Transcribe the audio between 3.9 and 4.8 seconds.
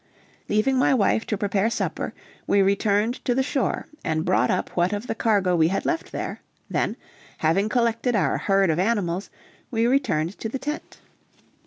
and brought up